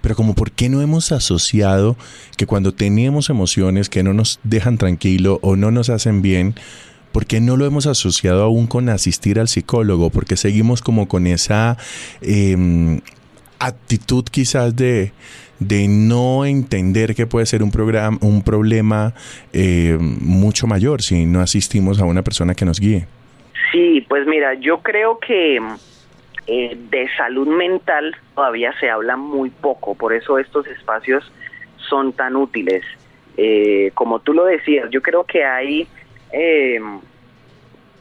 [0.00, 1.96] Pero como, ¿por qué no hemos asociado
[2.36, 6.56] que cuando tenemos emociones que no nos dejan tranquilo o no nos hacen bien,
[7.12, 10.10] ¿por qué no lo hemos asociado aún con asistir al psicólogo?
[10.10, 11.78] Porque seguimos como con esa
[12.20, 13.00] em,
[13.60, 15.12] actitud quizás de
[15.58, 19.14] de no entender que puede ser un, programa, un problema
[19.52, 23.06] eh, mucho mayor si no asistimos a una persona que nos guíe.
[23.72, 25.60] Sí, pues mira, yo creo que
[26.46, 31.30] eh, de salud mental todavía se habla muy poco, por eso estos espacios
[31.76, 32.84] son tan útiles.
[33.36, 35.88] Eh, como tú lo decías, yo creo que hay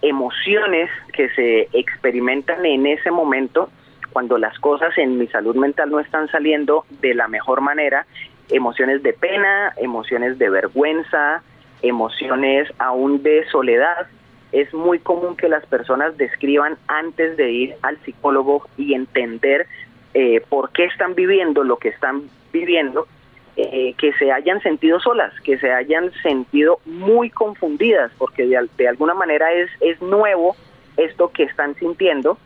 [0.02, 3.70] emociones que se experimentan en ese momento
[4.14, 8.06] cuando las cosas en mi salud mental no están saliendo de la mejor manera,
[8.50, 11.42] emociones de pena, emociones de vergüenza,
[11.82, 14.08] emociones aún de soledad.
[14.52, 19.66] Es muy común que las personas describan antes de ir al psicólogo y entender
[20.14, 23.08] eh, por qué están viviendo lo que están viviendo,
[23.56, 28.88] eh, que se hayan sentido solas, que se hayan sentido muy confundidas, porque de, de
[28.88, 30.56] alguna manera es, es nuevo
[30.98, 32.38] esto que están sintiendo.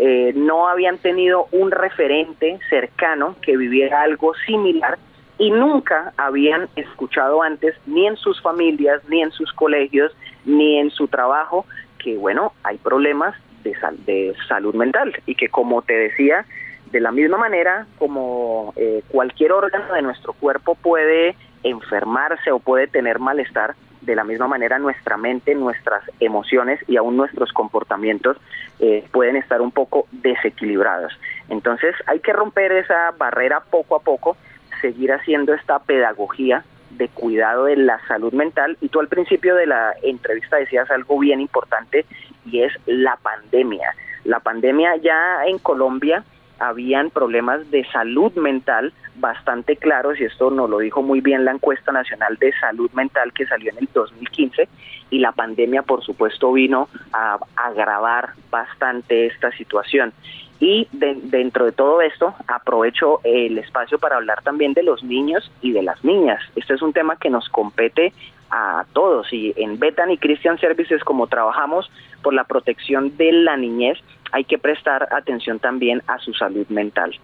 [0.00, 4.96] Eh, no habían tenido un referente cercano que viviera algo similar
[5.38, 10.90] y nunca habían escuchado antes, ni en sus familias, ni en sus colegios, ni en
[10.90, 11.66] su trabajo,
[11.98, 13.34] que bueno, hay problemas
[13.64, 13.76] de,
[14.06, 16.46] de salud mental y que como te decía,
[16.92, 22.86] de la misma manera como eh, cualquier órgano de nuestro cuerpo puede enfermarse o puede
[22.86, 28.36] tener malestar, de la misma manera nuestra mente, nuestras emociones y aún nuestros comportamientos
[28.78, 31.12] eh, pueden estar un poco desequilibrados.
[31.48, 34.36] Entonces hay que romper esa barrera poco a poco,
[34.80, 39.66] seguir haciendo esta pedagogía de cuidado de la salud mental y tú al principio de
[39.66, 42.06] la entrevista decías algo bien importante
[42.46, 43.94] y es la pandemia.
[44.24, 46.24] La pandemia ya en Colombia
[46.58, 51.52] habían problemas de salud mental bastante claros y esto nos lo dijo muy bien la
[51.52, 54.68] encuesta nacional de salud mental que salió en el 2015
[55.10, 60.12] y la pandemia por supuesto vino a agravar bastante esta situación.
[60.60, 65.72] Y dentro de todo esto aprovecho el espacio para hablar también de los niños y
[65.72, 66.42] de las niñas.
[66.56, 68.12] Este es un tema que nos compete
[68.50, 71.90] a todos y en Bethany Christian Services como trabajamos
[72.22, 73.98] por la protección de la niñez
[74.32, 77.18] hay que prestar atención también a su salud mental.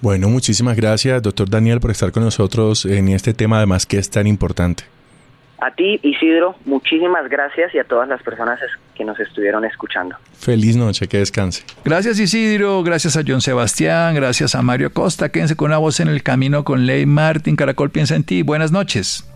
[0.00, 4.08] Bueno, muchísimas gracias, doctor Daniel, por estar con nosotros en este tema, además que es
[4.08, 4.84] tan importante.
[5.60, 8.58] A ti, Isidro, muchísimas gracias y a todas las personas
[8.94, 10.16] que nos estuvieron escuchando.
[10.32, 11.64] Feliz noche, que descanse.
[11.84, 15.28] Gracias, Isidro, gracias a John Sebastián, gracias a Mario Costa.
[15.28, 17.56] Quédense con una voz en el camino con Ley Martín.
[17.56, 18.42] Caracol piensa en ti.
[18.42, 19.29] Buenas noches.